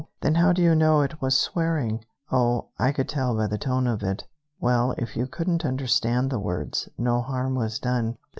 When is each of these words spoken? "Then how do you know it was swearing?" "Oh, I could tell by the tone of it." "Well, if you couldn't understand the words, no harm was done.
"Then 0.21 0.33
how 0.33 0.51
do 0.51 0.63
you 0.63 0.73
know 0.73 1.01
it 1.01 1.21
was 1.21 1.37
swearing?" 1.37 2.03
"Oh, 2.31 2.69
I 2.79 2.91
could 2.91 3.07
tell 3.07 3.35
by 3.35 3.45
the 3.45 3.59
tone 3.59 3.85
of 3.85 4.01
it." 4.01 4.25
"Well, 4.59 4.95
if 4.97 5.15
you 5.15 5.27
couldn't 5.27 5.63
understand 5.63 6.31
the 6.31 6.39
words, 6.39 6.89
no 6.97 7.21
harm 7.21 7.53
was 7.53 7.77
done. 7.77 8.17